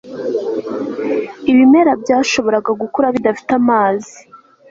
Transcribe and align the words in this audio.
ibimera 1.51 1.91
byashoboraga 2.01 2.71
gukura 2.81 3.07
bidafite 3.15 3.51
amazi 3.59 4.15